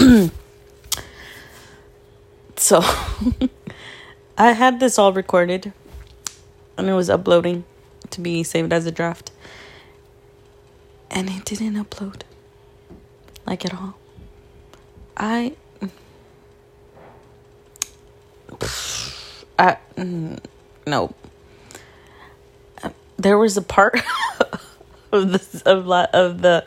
[2.56, 2.80] so
[4.38, 5.72] I had this all recorded
[6.78, 7.64] and it was uploading
[8.08, 9.30] to be saved as a draft.
[11.10, 12.22] And it didn't upload.
[13.46, 13.98] Like at all.
[15.16, 15.56] I
[19.58, 20.38] I mm,
[20.86, 21.14] no.
[23.18, 24.00] There was a part
[25.12, 26.64] of this of of the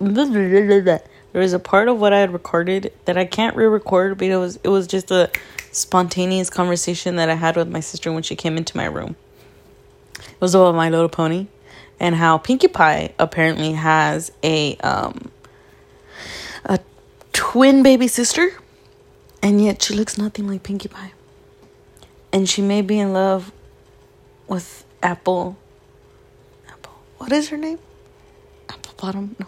[1.32, 4.68] there was a part of what I had recorded that I can't re-record but it
[4.68, 5.30] was just a
[5.72, 9.16] spontaneous conversation that I had with my sister when she came into my room.
[10.18, 11.46] It was about My Little Pony
[12.00, 15.30] and how Pinkie Pie apparently has a um
[16.64, 16.78] a
[17.32, 18.50] twin baby sister
[19.42, 21.12] and yet she looks nothing like Pinkie Pie.
[22.32, 23.52] And she may be in love
[24.46, 25.56] with Apple
[26.68, 26.92] Apple.
[27.18, 27.78] What is her name?
[28.68, 29.36] Apple Bottom?
[29.38, 29.46] No.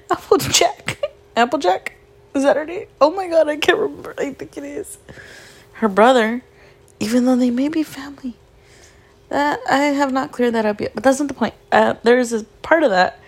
[0.10, 0.98] Applejack.
[1.36, 1.96] Applejack?
[2.34, 2.86] Is that her name?
[3.00, 4.14] Oh my god, I can't remember.
[4.18, 4.98] I think it is.
[5.74, 6.42] Her brother,
[7.00, 8.34] even though they may be family.
[9.28, 11.54] That I have not cleared that up yet, but that's not the point.
[11.70, 13.18] Uh, there's a part of that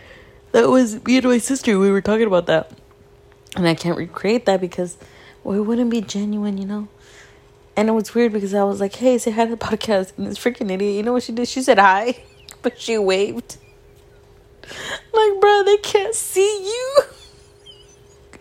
[0.52, 1.78] that was me and my sister.
[1.78, 2.70] We were talking about that,
[3.56, 4.96] and I can't recreate that because
[5.42, 6.88] well, it wouldn't be genuine, you know.
[7.76, 10.26] And it was weird because I was like, "Hey, say hi to the podcast," and
[10.26, 11.48] this freaking idiot, you know what she did?
[11.48, 12.22] She said hi,
[12.62, 13.56] but she waved.
[15.12, 17.02] Like, bro, they can't see you.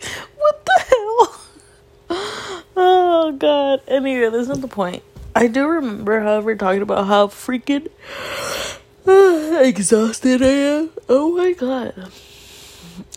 [0.38, 1.40] what the hell?
[2.76, 3.82] Oh god.
[3.88, 5.04] Anyway, that's not the point.
[5.36, 7.88] I do remember, however, talking about how freaking
[9.66, 10.90] exhausted I am.
[11.10, 12.12] Oh my god.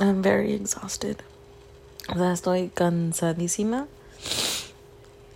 [0.00, 1.22] I'm very exhausted.
[2.08, 3.88] Estoy cansadísima.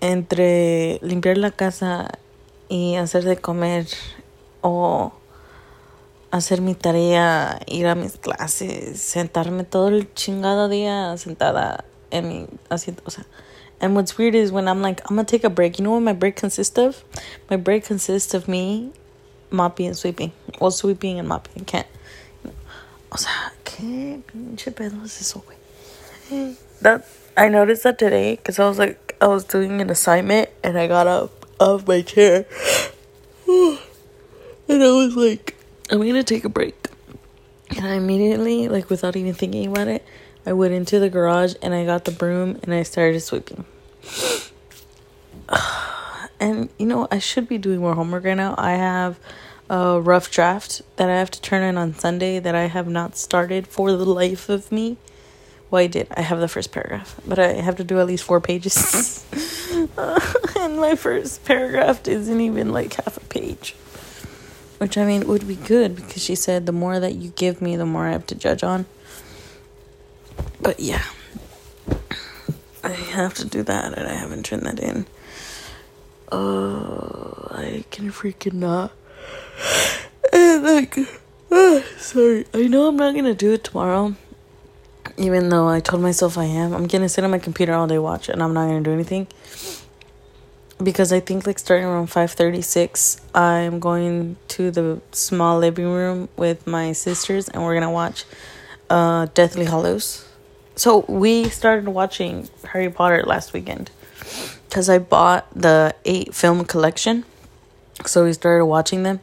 [0.00, 2.18] Entre limpiar la casa
[2.68, 3.86] y hacer de comer
[4.62, 5.12] o
[6.30, 12.46] hacer mi tarea, ir a mis clases, sentarme todo el chingado día sentada en mi
[12.68, 13.26] asiento, o sea,
[13.80, 15.78] and what's weird is when I'm like, I'm gonna take a break.
[15.78, 17.02] You know what my break consists of?
[17.48, 18.92] My break consists of me
[19.50, 20.32] mopping and sweeping.
[20.60, 21.62] Well, sweeping and mopping.
[21.62, 21.86] I can't.
[23.12, 26.56] O sea, ¿qué pinche pedo es eso, güey?
[26.82, 30.78] That, I noticed that today because I was like, I was doing an assignment and
[30.78, 32.46] I got up off my chair.
[34.68, 35.56] And I was like,
[35.90, 36.86] I'm gonna take a break.
[37.76, 40.04] And I immediately, like without even thinking about it,
[40.46, 43.64] I went into the garage and I got the broom and I started sweeping.
[46.40, 48.54] and you know, I should be doing more homework right now.
[48.56, 49.18] I have
[49.68, 53.16] a rough draft that I have to turn in on Sunday that I have not
[53.16, 54.96] started for the life of me.
[55.70, 56.06] Well, I did.
[56.16, 59.24] I have the first paragraph, but I have to do at least four pages.
[60.56, 63.74] and my first paragraph isn't even like half a page.
[64.80, 67.76] Which I mean would be good because she said the more that you give me,
[67.76, 68.86] the more I have to judge on.
[70.62, 71.04] But yeah.
[72.82, 75.04] I have to do that and I haven't turned that in.
[76.32, 78.92] Oh, I can freaking not.
[80.32, 80.96] And like,
[81.50, 82.46] uh, sorry.
[82.54, 84.14] I know I'm not gonna do it tomorrow.
[85.18, 86.72] Even though I told myself I am.
[86.72, 89.26] I'm gonna sit on my computer all day watch and I'm not gonna do anything
[90.82, 96.66] because I think like starting around 5:36 I'm going to the small living room with
[96.66, 98.24] my sisters and we're going to watch
[98.88, 100.26] uh Deathly Hallows.
[100.76, 103.90] So we started watching Harry Potter last weekend
[104.70, 107.24] cuz I bought the 8 film collection.
[108.06, 109.20] So we started watching them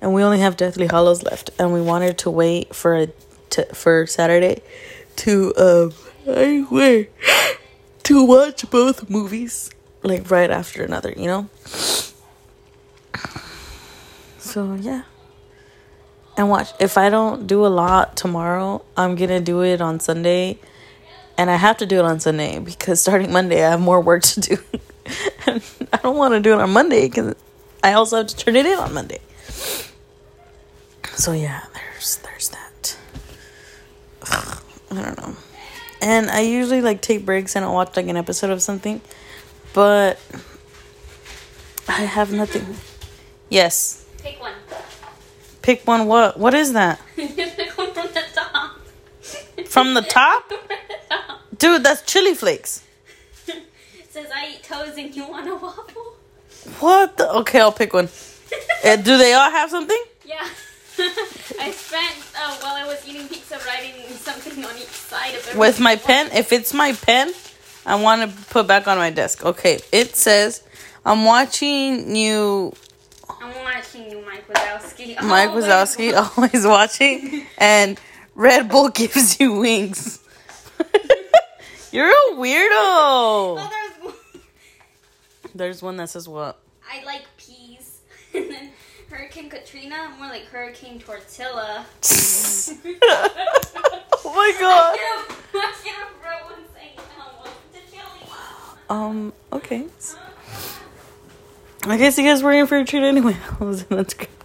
[0.00, 3.08] and we only have Deathly Hallows left and we wanted to wait for a
[3.50, 4.62] to, for Saturday
[5.16, 5.92] to um
[6.28, 7.10] I wait
[8.04, 9.70] to watch both movies
[10.06, 11.48] like right after another, you know?
[14.38, 15.02] So, yeah.
[16.36, 20.00] And watch, if I don't do a lot tomorrow, I'm going to do it on
[20.00, 20.58] Sunday.
[21.38, 24.22] And I have to do it on Sunday because starting Monday, I have more work
[24.22, 24.56] to do.
[25.46, 25.62] and
[25.92, 27.34] I don't want to do it on Monday because
[27.82, 29.20] I also have to turn it in on Monday.
[31.14, 32.98] So, yeah, there's there's that.
[34.30, 35.36] Ugh, I don't know.
[36.00, 39.00] And I usually like take breaks and I'll watch like an episode of something
[39.76, 40.18] but
[41.86, 42.64] I have nothing.
[43.50, 44.06] Yes.
[44.22, 44.54] Pick one.
[45.60, 46.06] Pick one.
[46.06, 46.38] What?
[46.40, 46.98] What is that?
[47.14, 48.80] Pick one from the top.
[49.66, 50.50] From the top?
[51.58, 52.84] Dude, that's chili flakes.
[53.48, 53.64] it
[54.10, 56.14] says I eat toes and you want a waffle.
[56.80, 57.16] What?
[57.18, 57.30] The?
[57.40, 58.08] Okay, I'll pick one.
[58.84, 60.02] uh, do they all have something?
[60.24, 60.46] Yeah.
[61.60, 65.56] I spent uh, while I was eating pizza writing something on each side of it.
[65.56, 66.30] With my pen?
[66.32, 67.32] If it's my pen,
[67.86, 69.44] I want to put back on my desk.
[69.44, 70.62] Okay, it says
[71.04, 72.72] I'm watching you.
[73.40, 75.22] I'm watching you, Mike Wazowski.
[75.22, 77.98] Mike Wazowski, always watching, and
[78.34, 80.18] Red Bull gives you wings.
[81.92, 82.68] You're a weirdo.
[82.72, 84.14] Oh, there's one.
[85.54, 86.58] There's one that says what?
[86.90, 88.00] I like peas.
[88.34, 88.70] and then
[89.08, 91.86] Hurricane Katrina, more like Hurricane Tortilla.
[94.24, 94.98] Oh my god.
[94.98, 98.28] I should have wrote one saying no one to chili.
[98.88, 99.32] Um.
[99.52, 99.86] Okay.
[101.84, 103.36] I guess you guys were in for a treat anyway.
[103.60, 104.28] That's good.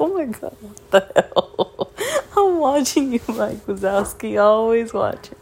[0.00, 0.54] Oh my god!
[0.60, 1.92] What the hell?
[2.36, 4.38] I'm watching you, Mike Wazowski.
[4.38, 5.38] Always watching.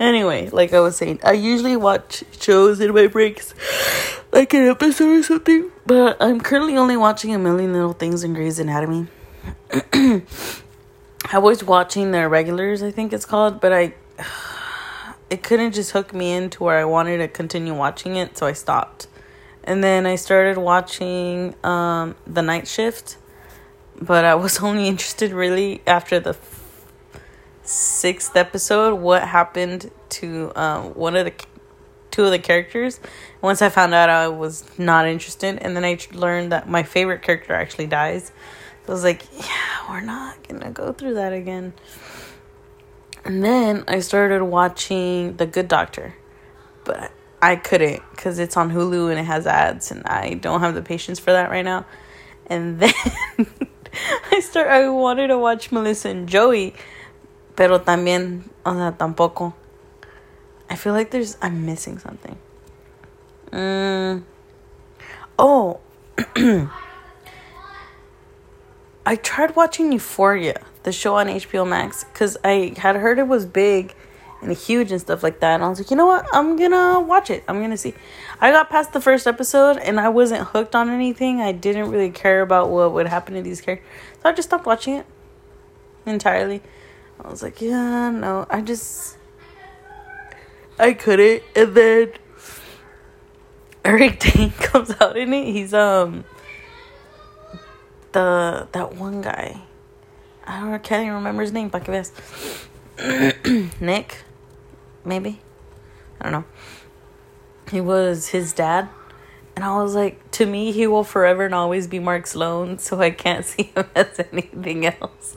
[0.00, 3.52] Anyway, like I was saying, I usually watch shows in my breaks,
[4.32, 5.70] like an episode or something.
[5.84, 9.06] But I'm currently only watching a million little things in Grey's Anatomy.
[9.92, 13.94] I was watching The Irregulars, I think it's called, but I
[15.30, 18.52] it couldn't just hook me into where I wanted to continue watching it, so I
[18.52, 19.06] stopped.
[19.62, 23.16] And then I started watching um, the night shift,
[24.00, 26.86] but I was only interested really after the f-
[27.62, 31.32] sixth episode what happened to um, one of the
[32.10, 33.00] two of the characters.
[33.40, 37.22] Once I found out, I was not interested, and then I learned that my favorite
[37.22, 38.30] character actually dies.
[38.86, 41.72] So I was like, yeah, we're not gonna go through that again.
[43.24, 46.14] And then I started watching The Good Doctor,
[46.84, 47.10] but
[47.40, 50.82] I couldn't because it's on Hulu and it has ads, and I don't have the
[50.82, 51.86] patience for that right now.
[52.46, 52.92] And then
[54.30, 54.68] I start.
[54.68, 56.74] I wanted to watch Melissa and Joey,
[57.56, 59.54] pero también, o sea, tampoco.
[60.68, 61.36] I feel like there's.
[61.40, 62.36] I'm missing something.
[63.50, 64.24] Mm.
[65.38, 65.80] Oh.
[69.06, 73.44] I tried watching Euphoria, the show on HBO Max, because I had heard it was
[73.44, 73.94] big
[74.40, 75.54] and huge and stuff like that.
[75.54, 76.26] And I was like, you know what?
[76.32, 77.42] I'm gonna watch it.
[77.48, 77.94] I'm gonna see.
[78.40, 81.40] I got past the first episode and I wasn't hooked on anything.
[81.40, 83.88] I didn't really care about what would happen to these characters.
[84.22, 85.06] So I just stopped watching it
[86.06, 86.62] entirely.
[87.22, 88.46] I was like, yeah, no.
[88.50, 89.16] I just.
[90.78, 91.42] I couldn't.
[91.56, 92.12] And then.
[93.84, 95.52] Eric Dane comes out in it.
[95.52, 96.24] He's, um
[98.14, 99.60] the that one guy.
[100.46, 101.70] I don't can't even remember his name.
[101.70, 102.12] Que veas.
[103.80, 104.22] Nick,
[105.04, 105.40] maybe.
[106.20, 106.44] I don't know.
[107.70, 108.88] He was his dad,
[109.56, 112.78] and I was like, to me, he will forever and always be Mark Sloan.
[112.78, 115.36] So I can't see him as anything else.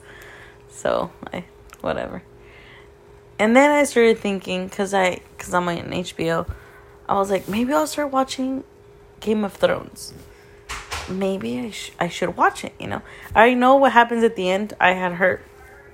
[0.70, 1.46] So I,
[1.82, 2.24] whatever.
[3.40, 6.52] And then I started thinking, cause I, cause I'm on HBO,
[7.08, 8.64] I was like, maybe I'll start watching
[9.20, 10.14] Game of Thrones
[11.10, 13.02] maybe I, sh- I should watch it, you know.
[13.36, 14.74] I know what happens at the end.
[14.80, 15.44] I had hurt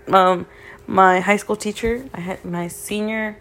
[0.07, 0.45] um
[0.85, 3.37] my high school teacher, I had my senior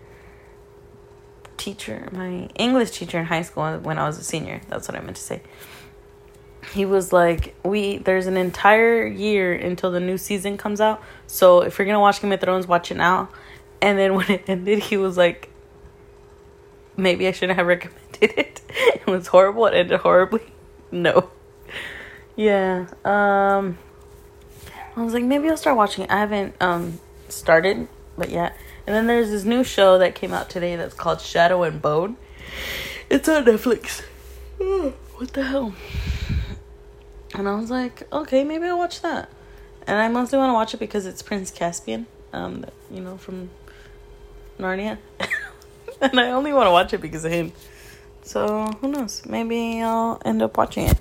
[1.57, 4.61] teacher, my English teacher in high school when I was a senior.
[4.69, 5.43] That's what I meant to say.
[6.73, 11.03] He was like, "We there's an entire year until the new season comes out.
[11.27, 13.29] So if you're going to watch Game of Thrones, watch it now."
[13.81, 15.51] And then when it ended, he was like,
[16.97, 18.61] "Maybe I shouldn't have recommended it.
[18.95, 19.67] It was horrible.
[19.67, 20.43] It ended horribly."
[20.95, 21.31] No.
[22.37, 22.87] Yeah.
[23.05, 23.79] Um
[24.97, 26.09] I was like maybe I'll start watching.
[26.11, 28.57] I haven't um started, but yet.
[28.87, 32.17] And then there's this new show that came out today that's called Shadow and Bone.
[33.09, 34.03] It's on Netflix.
[34.59, 35.75] What the hell?
[37.35, 39.29] And I was like, okay, maybe I'll watch that.
[39.87, 43.51] And I mostly want to watch it because it's Prince Caspian, um, you know, from
[44.59, 44.99] Narnia.
[46.01, 47.53] and I only want to watch it because of him.
[48.23, 49.25] So who knows?
[49.27, 50.99] Maybe I'll end up watching it.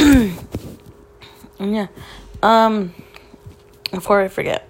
[1.60, 1.88] yeah.
[2.42, 2.94] Um
[3.90, 4.66] before I forget.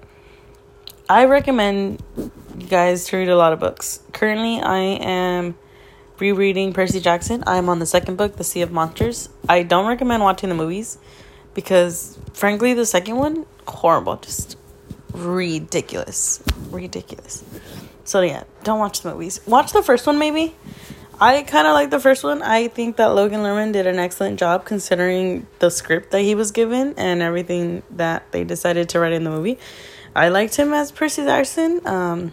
[1.09, 4.01] I recommend you guys to read a lot of books.
[4.13, 5.57] Currently I am
[6.19, 7.45] rereading Percy Jackson.
[7.47, 9.29] I'm on the second book, The Sea of Monsters.
[9.49, 10.99] I don't recommend watching the movies
[11.55, 14.57] because frankly the second one horrible, just
[15.13, 16.43] ridiculous.
[16.71, 17.45] Ridiculous.
[18.05, 19.41] So yeah, don't watch the movies.
[19.47, 20.57] Watch the first one maybe.
[21.23, 22.41] I kind of like the first one.
[22.41, 26.51] I think that Logan Lerman did an excellent job considering the script that he was
[26.51, 29.59] given and everything that they decided to write in the movie.
[30.17, 31.87] I liked him as Percy Jackson.
[31.87, 32.33] Um,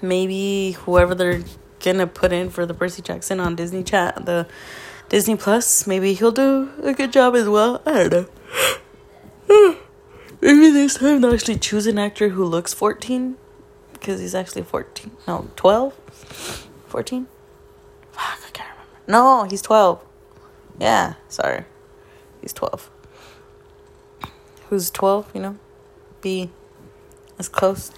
[0.00, 1.42] maybe whoever they're
[1.80, 4.46] gonna put in for the Percy Jackson on Disney Chat, the
[5.08, 7.82] Disney Plus, maybe he'll do a good job as well.
[7.84, 8.28] I don't
[9.48, 9.76] know.
[10.40, 13.36] Maybe this time they'll actually choose an actor who looks 14
[13.92, 15.10] because he's actually 14.
[15.26, 15.92] No, 12?
[16.86, 17.26] 14?
[18.20, 18.94] Fuck, I can't remember.
[19.08, 20.04] No, he's 12.
[20.78, 21.64] Yeah, sorry.
[22.40, 22.90] He's 12.
[24.68, 25.58] Who's 12, you know?
[26.20, 26.50] Be
[27.38, 27.92] as close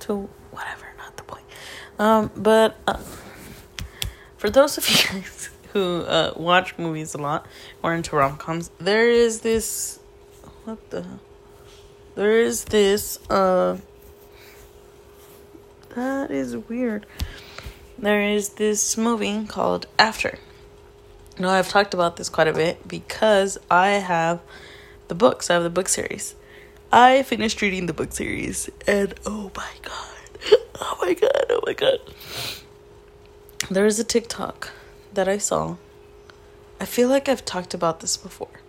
[0.00, 1.44] to whatever, not the point.
[1.98, 2.98] Um, but uh,
[4.36, 5.22] for those of you
[5.72, 7.46] who uh, watch movies a lot
[7.82, 9.98] or into rom coms, there is this.
[10.64, 11.06] What the?
[12.14, 13.78] There is this uh
[15.94, 17.06] That is weird.
[18.00, 20.38] There is this movie called After.
[21.36, 24.38] No, I've talked about this quite a bit because I have
[25.08, 25.50] the books.
[25.50, 26.36] I have the book series.
[26.92, 30.58] I finished reading the book series and oh my god.
[30.80, 31.46] Oh my god.
[31.50, 31.98] Oh my god.
[33.68, 34.70] There is a TikTok
[35.14, 35.74] that I saw.
[36.80, 38.60] I feel like I've talked about this before,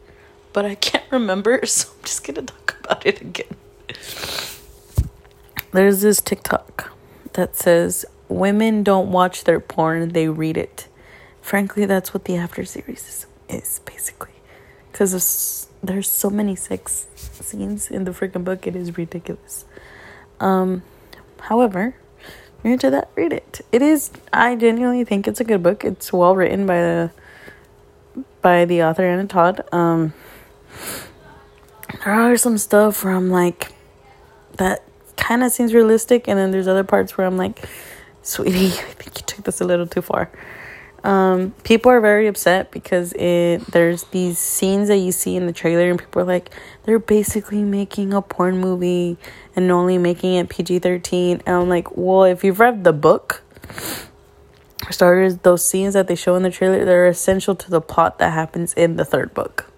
[0.52, 3.56] but I can't remember, so I'm just gonna talk about it again.
[5.72, 6.92] There's this TikTok
[7.34, 10.88] that says women don't watch their porn, they read it.
[11.42, 14.32] Frankly, that's what the after series is, is basically.
[14.92, 19.66] Because there's so many sex scenes in the freaking book, it is ridiculous.
[20.40, 20.84] Um,
[21.42, 21.96] however,
[22.64, 23.62] you're into that, read it.
[23.72, 25.84] It is, I genuinely think it's a good book.
[25.84, 27.12] It's well written by the
[28.42, 29.62] by the author Anna Todd.
[29.72, 30.14] Um,
[32.04, 33.74] there are some stuff where I'm like,
[34.58, 34.84] that
[35.18, 37.68] kind of seems realistic, and then there's other parts where I'm like,
[38.30, 40.30] sweetie, I think you took this a little too far.
[41.04, 45.54] Um, people are very upset because it there's these scenes that you see in the
[45.54, 49.18] trailer, and people are like, they're basically making a porn movie
[49.56, 51.42] and only making it PG thirteen.
[51.46, 53.44] And I'm like, well, if you've read the book,
[54.90, 58.18] for starters, those scenes that they show in the trailer, they're essential to the plot
[58.20, 59.72] that happens in the third book.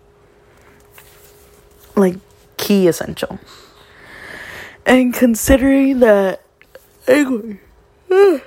[1.95, 2.15] Like
[2.55, 3.39] key essential.
[4.85, 6.41] And considering that
[7.07, 7.59] anyway,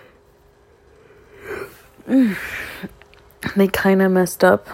[3.57, 4.69] they kind of messed up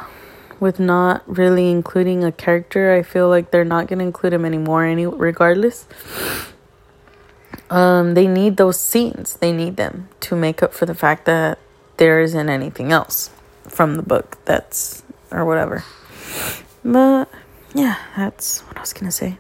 [0.59, 2.93] with not really including a character.
[2.93, 5.87] I feel like they're not going to include him anymore any regardless.
[7.71, 9.37] Um they need those scenes.
[9.37, 11.59] They need them to make up for the fact that
[11.99, 13.31] there isn't anything else
[13.69, 15.85] from the book that's or whatever.
[16.85, 17.29] But
[17.75, 19.39] yeah, that's what I was going to say.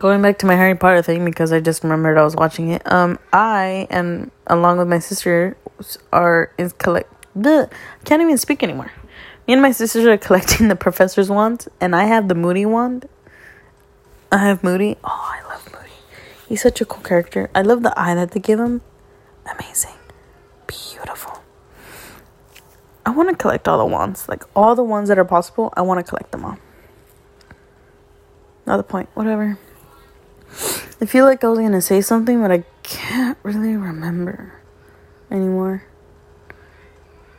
[0.00, 2.90] Going back to my Harry Potter thing because I just remembered I was watching it.
[2.90, 5.58] Um, I and along with my sister
[6.10, 7.12] are is collect.
[7.36, 7.68] The
[8.06, 8.90] can't even speak anymore.
[9.46, 13.10] Me and my sisters are collecting the professor's wands, and I have the Moody wand.
[14.32, 14.96] I have Moody.
[15.04, 15.92] Oh, I love Moody.
[16.48, 17.50] He's such a cool character.
[17.54, 18.80] I love the eye that they give him.
[19.52, 19.98] Amazing,
[20.66, 21.42] beautiful.
[23.04, 25.74] I want to collect all the wands, like all the ones that are possible.
[25.76, 26.56] I want to collect them all.
[28.64, 29.10] Not the point.
[29.12, 29.58] Whatever.
[31.00, 34.60] I feel like I was gonna say something, but I can't really remember
[35.30, 35.84] anymore.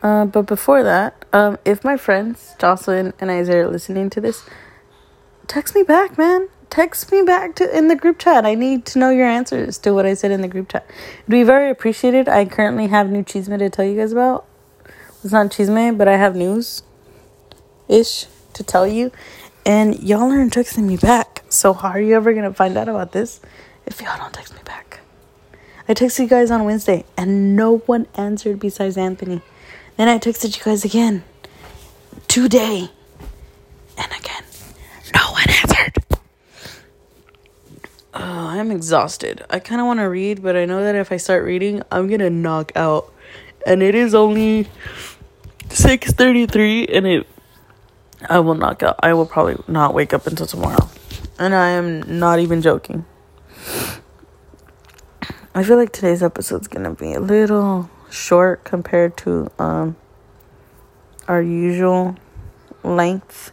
[0.02, 4.44] Uh, but before that, um, if my friends Jocelyn and Isaiah are listening to this,
[5.46, 6.48] text me back, man.
[6.70, 8.44] Text me back to in the group chat.
[8.46, 10.86] I need to know your answers to what I said in the group chat.
[10.88, 12.28] It'd be very appreciated.
[12.28, 14.46] I currently have new chisme to tell you guys about.
[15.22, 16.82] It's not chisme, but I have news
[17.88, 19.12] ish to tell you.
[19.64, 21.41] And y'all aren't texting me back.
[21.52, 23.40] So how are you ever gonna find out about this
[23.84, 25.00] if y'all don't text me back?
[25.86, 29.42] I texted you guys on Wednesday and no one answered besides Anthony.
[29.98, 31.24] Then I texted you guys again
[32.26, 32.88] today
[33.98, 34.44] and again.
[35.14, 36.04] No one answered.
[38.14, 39.44] Oh, I'm exhausted.
[39.50, 42.08] I kind of want to read, but I know that if I start reading, I'm
[42.08, 43.12] gonna knock out.
[43.66, 44.68] And it is only
[45.68, 47.26] six thirty-three, and it.
[48.28, 48.96] I will knock out.
[49.02, 50.88] I will probably not wake up until tomorrow,
[51.38, 53.04] and I am not even joking.
[55.54, 59.96] I feel like today's episode's gonna be a little short compared to um
[61.28, 62.16] our usual
[62.82, 63.52] length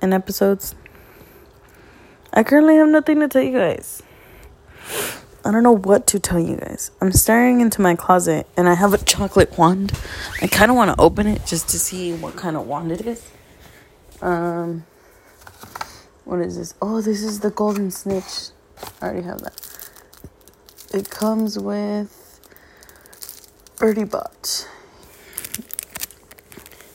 [0.00, 0.74] in episodes.
[2.32, 4.02] I currently have nothing to tell you guys.
[5.44, 6.90] I don't know what to tell you guys.
[7.00, 9.92] I'm staring into my closet and I have a chocolate wand.
[10.40, 13.02] I kind of want to open it just to see what kind of wand it
[13.02, 13.30] is.
[14.22, 14.86] Um,
[16.24, 16.74] what is this?
[16.80, 18.50] Oh, this is the golden snitch.
[19.00, 19.88] I already have that.
[20.92, 22.40] It comes with
[23.78, 24.68] Bertie Bott.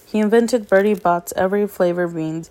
[0.05, 2.49] He invented Bertie Bott's every flavor beans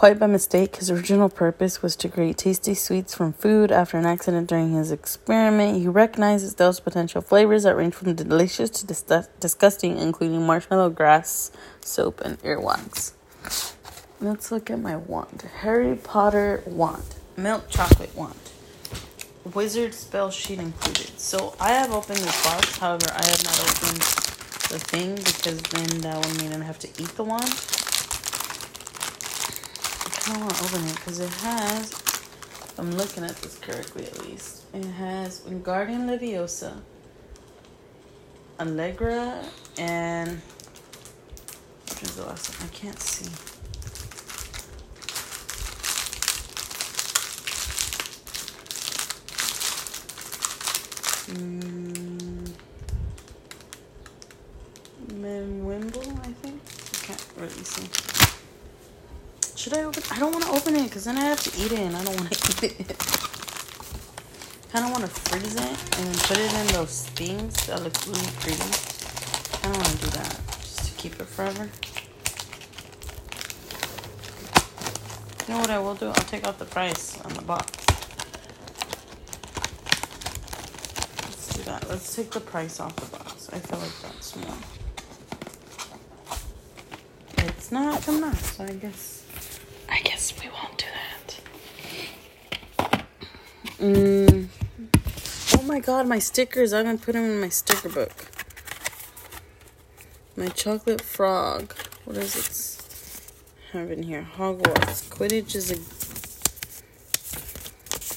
[0.00, 3.70] Quite by mistake, his original purpose was to create tasty sweets from food.
[3.70, 8.70] After an accident during his experiment, he recognizes those potential flavors that range from delicious
[8.70, 11.50] to dis- disgusting, including marshmallow, grass,
[11.82, 13.12] soap, and earwax.
[14.22, 15.48] Let's look at my wand.
[15.60, 17.14] Harry Potter wand.
[17.38, 18.34] Milk chocolate wand.
[19.54, 21.18] Wizard spell sheet included.
[21.18, 24.02] So I have opened this box, however, I have not opened
[24.68, 27.44] the thing because then that would mean I have to eat the wand.
[30.04, 31.94] I don't want to open it because it has.
[32.76, 34.64] I'm looking at this correctly at least.
[34.74, 36.76] It has Wingardium Leviosa,
[38.60, 39.42] Allegra,
[39.78, 40.42] and
[41.88, 42.68] which is the last one?
[42.68, 43.49] I can't see.
[51.32, 52.50] Mm,
[55.64, 56.60] Wimble, I think.
[56.92, 57.88] I can't really see.
[59.56, 60.02] Should I open?
[60.10, 62.04] I don't want to open it because then I have to eat it, and I
[62.04, 62.98] don't want to eat it.
[64.72, 68.30] kind of want to freeze it and put it in those things that look really
[68.40, 68.62] pretty.
[69.62, 71.68] I don't want to do that just to keep it forever.
[75.46, 76.06] You know what I will do?
[76.06, 77.70] I'll take off the price on the box.
[81.24, 81.88] Let's do that.
[81.88, 83.48] Let's take the price off the box.
[83.52, 84.56] I feel like that's more.
[87.38, 89.24] It's not out, so I guess
[89.88, 91.28] I guess we won't do that.
[93.78, 94.48] Mm.
[95.58, 96.72] Oh my god, my stickers.
[96.72, 98.12] I'm gonna put them in my sticker book.
[100.36, 101.74] My chocolate frog.
[102.04, 104.26] What does it have in here?
[104.36, 105.08] Hogwarts.
[105.08, 105.76] Quidditch is a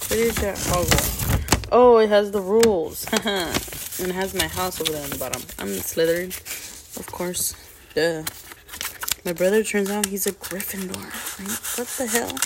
[0.08, 1.23] Quidditch at Hogwarts.
[1.76, 3.08] Oh, it has the rules.
[3.26, 5.42] and it has my house over there on the bottom.
[5.58, 6.30] I'm Slytherin,
[7.00, 7.56] of course.
[7.96, 8.22] Duh.
[9.26, 11.02] My brother turns out he's a Gryffindor.
[11.80, 12.38] What the hell?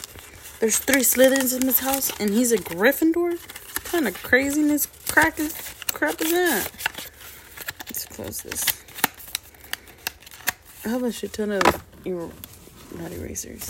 [0.61, 3.31] There's three Slytherins in this house, and he's a Gryffindor.
[3.31, 5.53] What kind of craziness crack is,
[5.91, 6.71] crap is that?
[7.87, 8.63] Let's close this.
[10.85, 11.63] I have a shit ton of
[12.07, 12.29] er-
[12.97, 13.69] not erasers.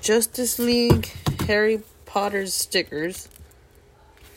[0.00, 1.12] Justice League
[1.46, 3.28] Harry Potter stickers.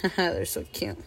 [0.16, 0.98] They're so cute.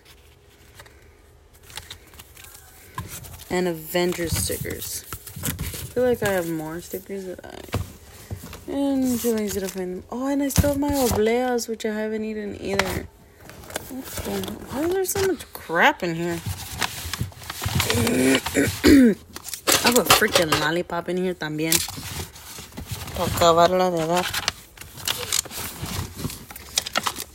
[3.51, 5.05] And Avengers stickers.
[5.09, 7.79] I feel like I have more stickers that I
[8.69, 10.05] and too lazy to find them.
[10.11, 13.09] Oh, and I still have my obleas, which I haven't eaten either.
[14.71, 16.39] Why is there so much crap in here?
[19.69, 21.75] I have a freaking lollipop in here también.
[23.17, 24.48] Acabarla de dar.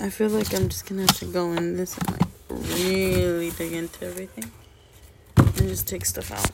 [0.03, 3.71] I feel like I'm just gonna have to go in this and like really dig
[3.71, 4.51] into everything
[5.37, 6.51] and just take stuff out.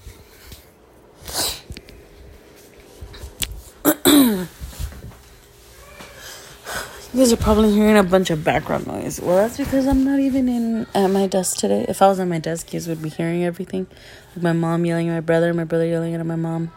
[7.12, 9.20] You guys are probably hearing a bunch of background noise.
[9.20, 11.88] Well, that's because I'm not even in at my desk today.
[11.90, 13.88] If I was at my desk, you guys would be hearing everything.
[14.35, 16.72] Like my mom yelling at my brother, my brother yelling at my mom.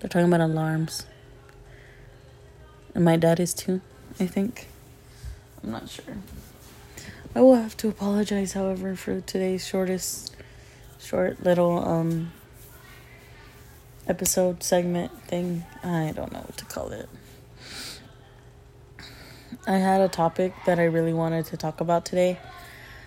[0.00, 1.06] They're talking about alarms.
[2.94, 3.80] And my dad is too,
[4.20, 4.68] I think.
[5.68, 6.16] I'm not sure.
[7.34, 10.34] I will have to apologize, however, for today's shortest,
[10.98, 12.32] short little um
[14.06, 15.66] episode segment thing.
[15.84, 17.06] I don't know what to call it.
[19.66, 22.38] I had a topic that I really wanted to talk about today.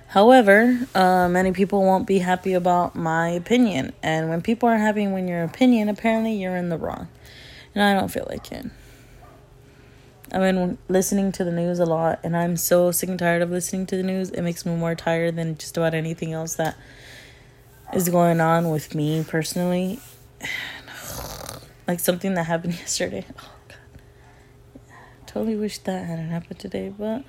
[0.10, 3.93] However, uh, many people won't be happy about my opinion.
[4.04, 7.08] And when people aren't happy with your opinion, apparently you're in the wrong.
[7.74, 8.67] And I don't feel like it.
[10.33, 13.51] I've been listening to the news a lot, and I'm so sick and tired of
[13.51, 14.29] listening to the news.
[14.29, 16.77] It makes me more tired than just about anything else that
[17.93, 19.99] is going on with me personally.
[21.87, 23.25] Like something that happened yesterday.
[23.37, 23.77] Oh, God.
[25.25, 27.23] Totally wish that hadn't happened today, but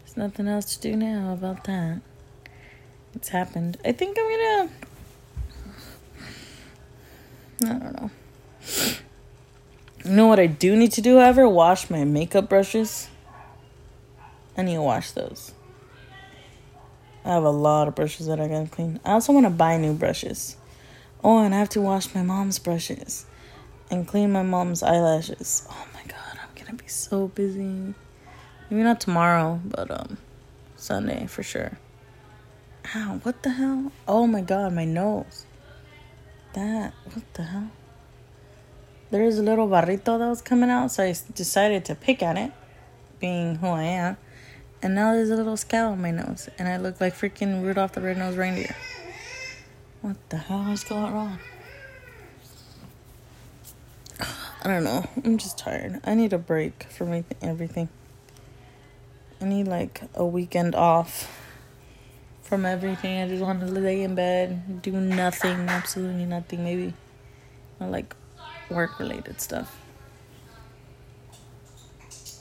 [0.00, 2.02] there's nothing else to do now about that.
[3.14, 3.78] It's happened.
[3.82, 4.70] I think I'm gonna.
[7.64, 8.10] I don't know.
[10.04, 11.48] You know what I do need to do, however?
[11.48, 13.08] Wash my makeup brushes.
[14.56, 15.52] I need to wash those.
[17.24, 18.98] I have a lot of brushes that I gotta clean.
[19.04, 20.56] I also want to buy new brushes.
[21.22, 23.26] Oh, and I have to wash my mom's brushes
[23.92, 25.68] and clean my mom's eyelashes.
[25.70, 27.94] Oh my god, I'm gonna be so busy.
[28.70, 30.18] Maybe not tomorrow, but um,
[30.76, 31.78] Sunday for sure.
[32.96, 33.92] Ow, what the hell?
[34.08, 35.46] Oh my god, my nose.
[36.54, 37.70] That, what the hell?
[39.12, 42.50] There's a little barrito that was coming out, so I decided to pick at it,
[43.20, 44.16] being who I am.
[44.82, 47.92] And now there's a little scowl on my nose, and I look like freaking Rudolph
[47.92, 48.74] the Red-Nosed Reindeer.
[50.00, 51.38] What the hell is going on?
[54.64, 55.04] I don't know.
[55.22, 56.00] I'm just tired.
[56.04, 57.90] I need a break from everything.
[59.42, 61.38] I need like a weekend off
[62.40, 63.20] from everything.
[63.20, 66.64] I just want to lay in bed, do nothing, absolutely nothing.
[66.64, 66.94] Maybe
[67.78, 68.16] like
[68.72, 69.78] work related stuff.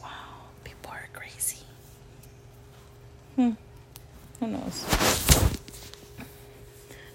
[0.02, 0.10] Wow,
[0.64, 1.60] people are crazy.
[3.36, 3.52] Hmm.
[4.40, 4.86] Who knows?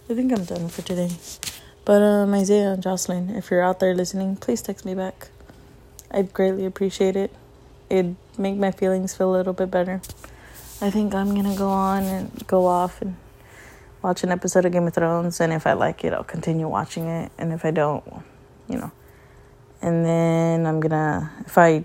[0.09, 1.11] I think I'm done for today.
[1.85, 5.29] But um, Isaiah and Jocelyn, if you're out there listening, please text me back.
[6.11, 7.33] I'd greatly appreciate it.
[7.91, 10.01] It'd make my feelings feel a little bit better.
[10.81, 13.17] I think I'm gonna go on and go off and
[14.03, 17.07] watch an episode of Game of Thrones, and if I like it, I'll continue watching
[17.07, 18.05] it, and if I don't,
[18.69, 18.93] you know.
[19.87, 21.85] And then I'm gonna, if I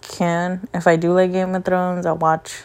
[0.00, 2.64] can, if I do like Game of Thrones, I'll watch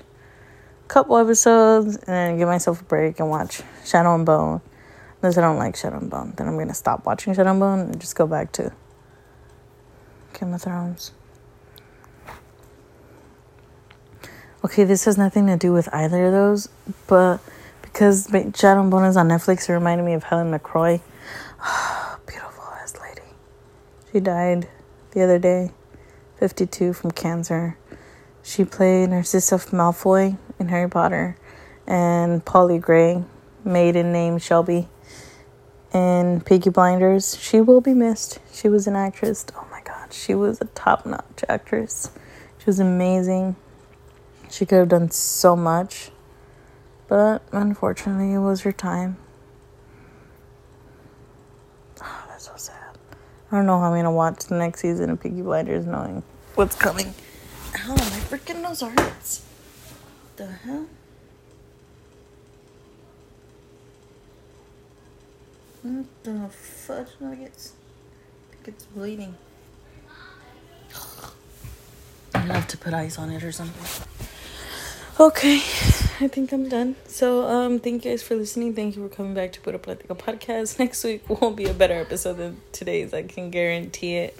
[0.85, 4.61] a couple episodes and then give myself a break and watch Shadow and Bone.
[5.21, 7.79] Unless I don't like Shadow and Bone, then I'm gonna stop watching Shadow and Bone
[7.81, 8.71] and just go back to
[10.39, 11.11] Game of Thrones.
[14.63, 16.69] Okay, this has nothing to do with either of those,
[17.05, 17.41] but
[17.81, 21.01] because Shadow and Bone is on Netflix, it reminded me of Helen McCrory.
[22.25, 23.21] Beautiful ass lady.
[24.11, 24.67] She died
[25.11, 25.71] the other day,
[26.37, 27.77] 52 from cancer.
[28.43, 31.37] She played Narcissa Malfoy in Harry Potter
[31.87, 33.23] and Polly Gray,
[33.63, 34.89] maiden name Shelby,
[35.93, 37.37] in Peaky Blinders.
[37.39, 38.39] She will be missed.
[38.51, 39.45] She was an actress.
[39.55, 42.11] Oh my god, she was a top notch actress.
[42.57, 43.55] She was amazing.
[44.49, 46.11] She could have done so much,
[47.07, 49.15] but unfortunately, it was her time.
[52.01, 52.97] Oh, that's so sad.
[53.51, 56.23] I don't know how I'm gonna watch the next season of Peaky Blinders knowing
[56.55, 57.13] what's coming.
[57.75, 59.45] Ow, my freaking nose hurts.
[60.37, 60.87] The hell?
[65.81, 67.73] What the fudge nuggets?
[68.51, 69.35] I think it's bleeding.
[72.33, 74.05] i have to put ice on it or something.
[75.19, 75.57] Okay,
[76.21, 76.95] I think I'm done.
[77.05, 78.73] So, um, thank you guys for listening.
[78.73, 80.79] Thank you for coming back to Put Up podcast.
[80.79, 83.13] Next week won't be a better episode than today's.
[83.13, 84.37] I can guarantee it.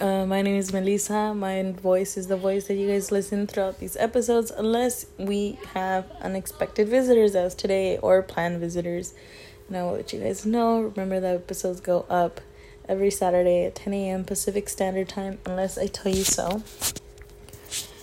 [0.00, 1.34] Uh, my name is Melissa.
[1.34, 6.10] My voice is the voice that you guys listen throughout these episodes, unless we have
[6.22, 9.12] unexpected visitors as today or planned visitors.
[9.68, 10.80] And I will let you guys know.
[10.80, 12.40] Remember that episodes go up
[12.88, 14.24] every Saturday at 10 a.m.
[14.24, 16.62] Pacific Standard Time, unless I tell you so.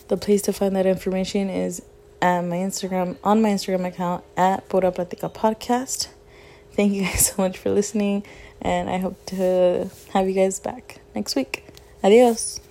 [0.07, 1.81] The place to find that information is
[2.21, 6.07] at my Instagram on my Instagram account at Pura Platica Podcast.
[6.73, 8.23] Thank you guys so much for listening,
[8.61, 11.65] and I hope to have you guys back next week.
[12.03, 12.61] Adios.